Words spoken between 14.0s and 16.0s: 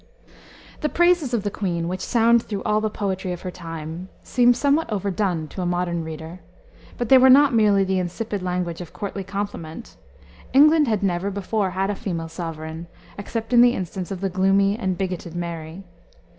of the gloomy and bigoted Mary.